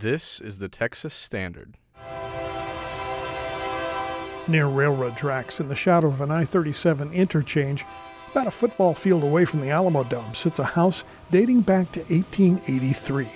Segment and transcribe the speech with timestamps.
[0.00, 1.76] This is the Texas Standard.
[4.48, 7.84] Near railroad tracks, in the shadow of an I 37 interchange,
[8.30, 13.28] about a football field away from the Alamodome, sits a house dating back to 1883.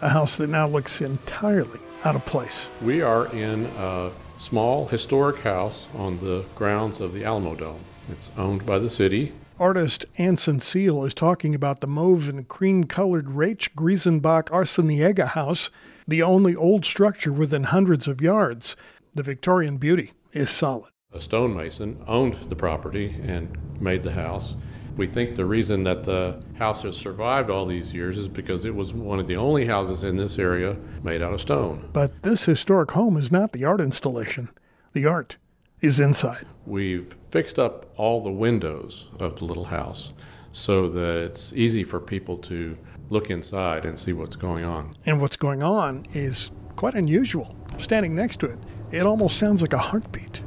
[0.00, 2.66] A house that now looks entirely out of place.
[2.82, 7.82] We are in a small historic house on the grounds of the Alamodome.
[8.08, 9.34] It's owned by the city.
[9.60, 15.70] Artist Anson Seal is talking about the mauve and cream colored Rach Griesenbach Arciniega house,
[16.08, 18.74] the only old structure within hundreds of yards.
[19.14, 20.90] The Victorian beauty is solid.
[21.12, 24.56] A stonemason owned the property and made the house.
[24.96, 28.74] We think the reason that the house has survived all these years is because it
[28.74, 31.88] was one of the only houses in this area made out of stone.
[31.92, 34.48] But this historic home is not the art installation.
[34.94, 35.36] The art
[35.80, 36.46] is inside.
[36.66, 40.12] We've fixed up all the windows of the little house
[40.52, 42.76] so that it's easy for people to
[43.10, 44.96] look inside and see what's going on.
[45.06, 47.56] And what's going on is quite unusual.
[47.78, 48.58] Standing next to it,
[48.90, 50.42] it almost sounds like a heartbeat.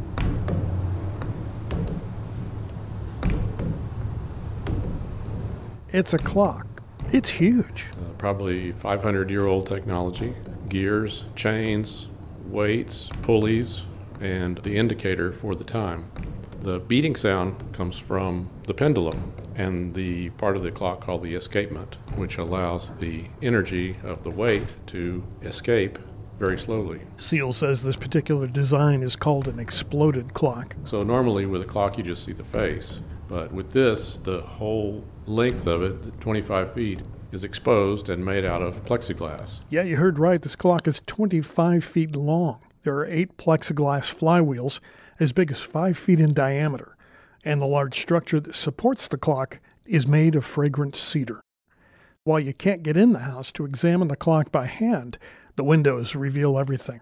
[5.90, 6.68] It's a clock.
[7.12, 7.86] It's huge.
[8.00, 10.36] Uh, probably 500 year old technology
[10.70, 12.08] gears, chains,
[12.46, 13.82] weights, pulleys,
[14.22, 16.10] and the indicator for the time.
[16.62, 21.36] The beating sound comes from the pendulum and the part of the clock called the
[21.36, 26.00] escapement, which allows the energy of the weight to escape
[26.40, 27.02] very slowly.
[27.18, 30.76] Seal says this particular design is called an exploded clock.
[30.86, 33.00] So, normally with a clock, you just see the face.
[33.30, 38.62] But with this, the whole length of it, 25 feet, is exposed and made out
[38.62, 39.62] of plexiglass.
[39.70, 40.42] Yeah, you heard right.
[40.42, 42.60] This clock is 25 feet long.
[42.84, 44.80] There are eight plexiglass flywheels
[45.20, 46.98] as big as five feet in diameter,
[47.44, 51.42] and the large structure that supports the clock is made of fragrant cedar.
[52.24, 55.18] While you can't get in the house to examine the clock by hand,
[55.56, 57.02] the windows reveal everything.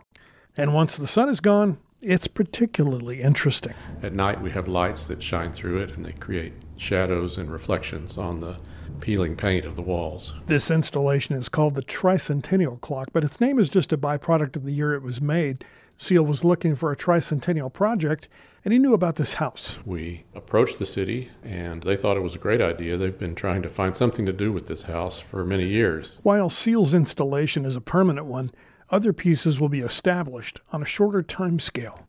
[0.55, 3.73] And once the sun is gone, it's particularly interesting.
[4.01, 8.17] At night, we have lights that shine through it and they create shadows and reflections
[8.17, 8.57] on the
[9.01, 10.33] peeling paint of the walls.
[10.47, 14.65] This installation is called the Tricentennial Clock, but its name is just a byproduct of
[14.65, 15.63] the year it was made.
[15.97, 18.29] Seal was looking for a tricentennial project,
[18.63, 19.77] and he knew about this house.
[19.85, 22.97] We approached the city, and they thought it was a great idea.
[22.97, 26.19] They've been trying to find something to do with this house for many years.
[26.23, 28.51] While Seal's installation is a permanent one,
[28.89, 32.05] other pieces will be established on a shorter time scale.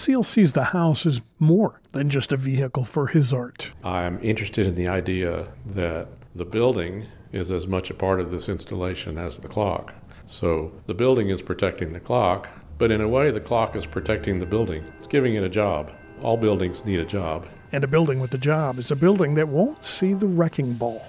[0.00, 3.72] Seal sees the house as more than just a vehicle for his art.
[3.84, 8.48] I'm interested in the idea that the building is as much a part of this
[8.48, 9.92] installation as the clock.
[10.24, 14.40] So the building is protecting the clock, but in a way, the clock is protecting
[14.40, 14.84] the building.
[14.96, 15.92] It's giving it a job.
[16.22, 17.46] All buildings need a job.
[17.70, 21.04] And a building with a job is a building that won't see the wrecking ball.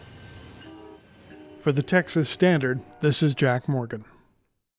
[1.61, 4.03] For the Texas Standard, this is Jack Morgan.